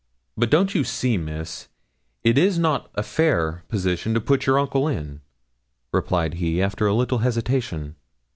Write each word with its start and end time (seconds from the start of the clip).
'But 0.35 0.49
don't 0.49 0.73
you 0.73 0.83
see, 0.83 1.15
Miss, 1.15 1.67
it 2.23 2.35
is 2.35 2.57
not 2.57 2.89
a 2.95 3.03
fair 3.03 3.63
position 3.67 4.15
to 4.15 4.19
put 4.19 4.47
your 4.47 4.57
uncle 4.57 4.87
in,' 4.87 5.21
replied 5.93 6.33
he, 6.41 6.59
after 6.59 6.87
a 6.87 6.95
little 6.95 7.19
hesitation. 7.19 7.95